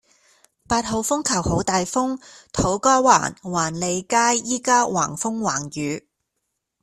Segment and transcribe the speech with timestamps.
[0.67, 2.19] 八號風球好大風，
[2.51, 6.07] 土瓜灣環利街依家橫風橫雨